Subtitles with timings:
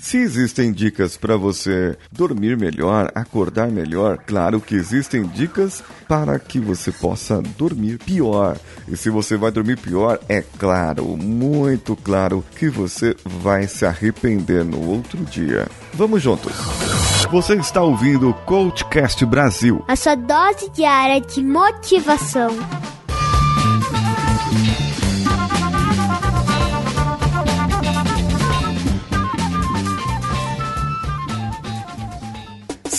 [0.00, 6.58] Se existem dicas para você dormir melhor, acordar melhor, claro que existem dicas para que
[6.58, 8.56] você possa dormir pior.
[8.88, 14.64] E se você vai dormir pior, é claro, muito claro que você vai se arrepender
[14.64, 15.68] no outro dia.
[15.92, 16.52] Vamos juntos.
[17.30, 19.84] Você está ouvindo o Coachcast Brasil.
[19.86, 22.50] A sua dose diária de motivação.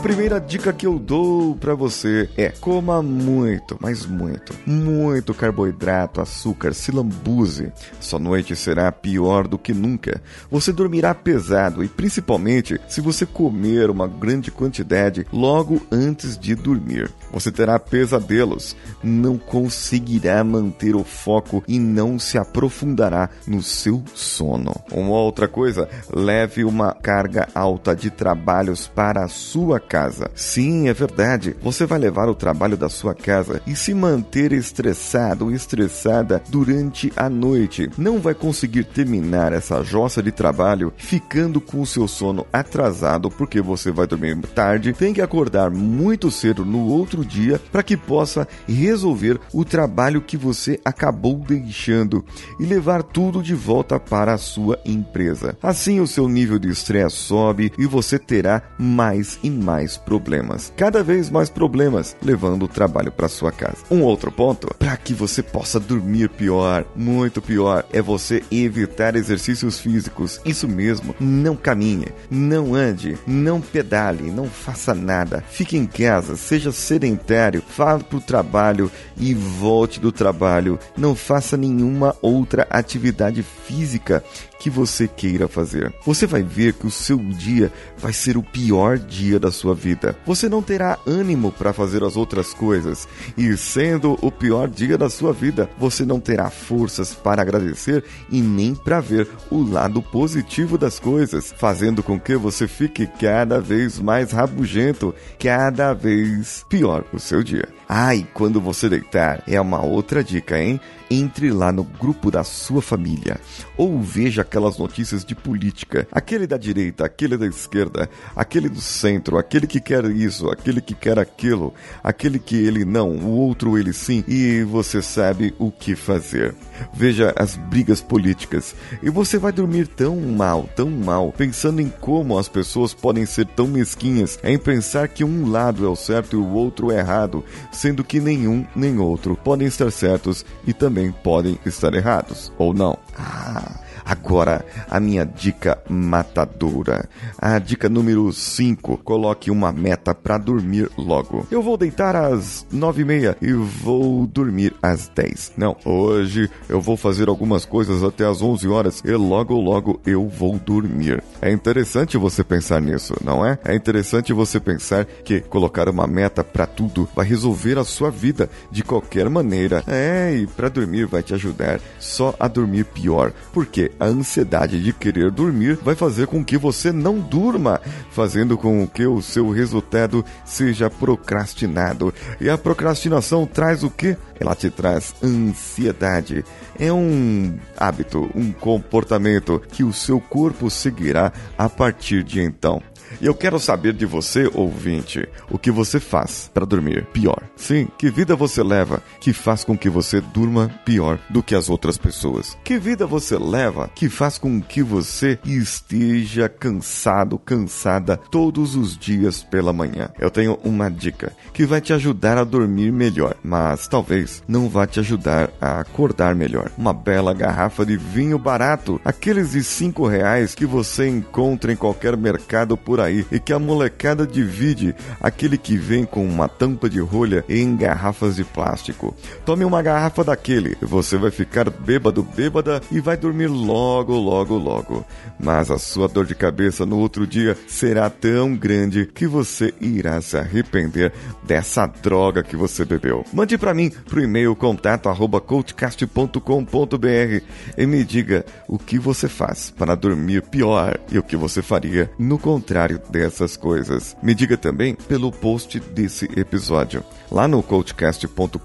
[0.00, 6.22] A primeira dica que eu dou para você é coma muito, mas muito, muito carboidrato,
[6.22, 7.70] açúcar, se lambuze.
[8.00, 10.22] Sua noite será pior do que nunca.
[10.50, 17.12] Você dormirá pesado e principalmente se você comer uma grande quantidade logo antes de dormir.
[17.30, 24.74] Você terá pesadelos, não conseguirá manter o foco e não se aprofundará no seu sono.
[24.90, 30.30] Uma outra coisa, leve uma carga alta de trabalhos para a sua casa.
[30.36, 31.56] Sim, é verdade.
[31.60, 37.12] Você vai levar o trabalho da sua casa e se manter estressado ou estressada durante
[37.16, 37.90] a noite.
[37.98, 43.60] Não vai conseguir terminar essa jossa de trabalho ficando com o seu sono atrasado porque
[43.60, 48.46] você vai dormir tarde, tem que acordar muito cedo no outro dia para que possa
[48.68, 52.24] resolver o trabalho que você acabou deixando
[52.60, 55.56] e levar tudo de volta para a sua empresa.
[55.60, 60.70] Assim o seu nível de estresse sobe e você terá mais e mais mais problemas,
[60.76, 63.78] cada vez mais problemas, levando o trabalho para sua casa.
[63.90, 69.78] Um outro ponto, para que você possa dormir pior, muito pior, é você evitar exercícios
[69.78, 70.38] físicos.
[70.44, 75.42] Isso mesmo, não caminhe, não ande, não pedale, não faça nada.
[75.48, 80.78] Fique em casa, seja sedentário, vá para o trabalho e volte do trabalho.
[80.94, 84.22] Não faça nenhuma outra atividade física
[84.60, 85.92] que você queira fazer.
[86.04, 90.14] Você vai ver que o seu dia vai ser o pior dia da sua vida.
[90.26, 95.08] Você não terá ânimo para fazer as outras coisas, e sendo o pior dia da
[95.08, 100.76] sua vida, você não terá forças para agradecer e nem para ver o lado positivo
[100.76, 107.18] das coisas, fazendo com que você fique cada vez mais rabugento, cada vez pior o
[107.18, 107.66] seu dia.
[107.88, 110.78] Ai, ah, quando você deitar, é uma outra dica, hein?
[111.10, 113.40] entre lá no grupo da sua família
[113.76, 119.38] ou veja aquelas notícias de política, aquele da direita, aquele da esquerda, aquele do centro,
[119.38, 121.72] aquele que quer isso, aquele que quer aquilo,
[122.02, 126.52] aquele que ele não, o outro ele sim, e você sabe o que fazer.
[126.92, 132.36] Veja as brigas políticas e você vai dormir tão mal, tão mal, pensando em como
[132.36, 136.40] as pessoas podem ser tão mesquinhas em pensar que um lado é o certo e
[136.40, 141.56] o outro é errado, sendo que nenhum nem outro podem estar certos e também podem
[141.64, 142.98] estar errados, ou não.
[143.16, 143.89] Ah.
[144.10, 147.08] Agora, a minha dica matadora.
[147.38, 148.96] A dica número 5.
[149.04, 151.46] Coloque uma meta para dormir logo.
[151.48, 155.52] Eu vou deitar às 9 e meia e vou dormir às 10.
[155.56, 160.26] Não, hoje eu vou fazer algumas coisas até às 11 horas e logo logo eu
[160.26, 161.22] vou dormir.
[161.40, 163.60] É interessante você pensar nisso, não é?
[163.64, 168.50] É interessante você pensar que colocar uma meta para tudo vai resolver a sua vida
[168.72, 169.84] de qualquer maneira.
[169.86, 173.32] É, e para dormir vai te ajudar só a dormir pior.
[173.52, 173.92] Por quê?
[174.00, 177.80] A ansiedade de querer dormir vai fazer com que você não durma,
[178.10, 182.12] fazendo com que o seu resultado seja procrastinado.
[182.40, 184.16] E a procrastinação traz o que?
[184.40, 186.42] Ela te traz ansiedade.
[186.78, 192.82] É um hábito, um comportamento que o seu corpo seguirá a partir de então.
[193.20, 197.42] E eu quero saber de você, ouvinte, o que você faz para dormir pior.
[197.56, 201.68] Sim, que vida você leva que faz com que você durma pior do que as
[201.68, 202.56] outras pessoas?
[202.62, 209.42] Que vida você leva que faz com que você esteja cansado, cansada todos os dias
[209.42, 210.10] pela manhã?
[210.18, 214.86] Eu tenho uma dica que vai te ajudar a dormir melhor, mas talvez não vá
[214.86, 216.70] te ajudar a acordar melhor.
[216.78, 222.16] Uma bela garrafa de vinho barato, aqueles de cinco reais que você encontra em qualquer
[222.16, 226.88] mercado por por aí e que a molecada divide aquele que vem com uma tampa
[226.88, 229.14] de rolha em garrafas de plástico.
[229.44, 235.04] Tome uma garrafa daquele, você vai ficar bêbado, bêbada e vai dormir logo, logo, logo.
[235.38, 240.20] Mas a sua dor de cabeça no outro dia será tão grande que você irá
[240.20, 241.12] se arrepender
[241.42, 243.24] dessa droga que você bebeu.
[243.32, 247.44] Mande para mim pro e-mail contato@coachcast.com.br
[247.76, 252.10] e me diga o que você faz para dormir pior e o que você faria
[252.18, 254.16] no contrário dessas coisas.
[254.22, 257.04] Me diga também pelo post desse episódio.
[257.30, 258.58] Lá no coachcast.com.br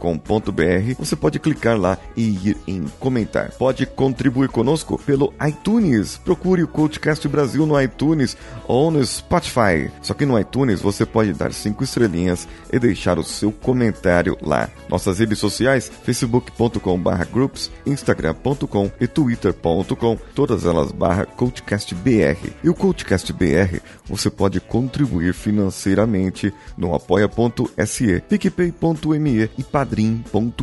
[0.97, 3.51] você pode clicar lá e ir em comentar.
[3.51, 6.17] Pode contribuir conosco pelo iTunes.
[6.17, 8.35] Procure o Coachcast Brasil no iTunes
[8.67, 9.91] ou no Spotify.
[10.01, 14.69] Só que no iTunes você pode dar cinco estrelinhas e deixar o seu comentário lá.
[14.89, 22.51] Nossas redes sociais, facebook.com/groups, instagram.com e twitter.com, todas elas barra coachcastbr.
[22.63, 23.79] E o Coachcast BR
[24.15, 30.55] você pode contribuir financeiramente no apoia.se, picpay.me e padrim.com.br.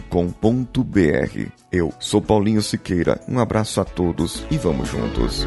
[1.70, 5.46] Eu sou Paulinho Siqueira, um abraço a todos e vamos juntos.